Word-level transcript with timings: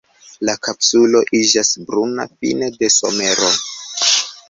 La 0.47 0.53
kapsulo 0.67 1.21
iĝas 1.41 1.71
bruna 1.91 2.27
fine 2.33 2.73
de 2.81 2.93
somero. 2.99 3.55